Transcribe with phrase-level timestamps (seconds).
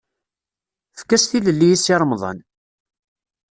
[0.95, 2.37] Efk-as tilelli i Si Remḍan!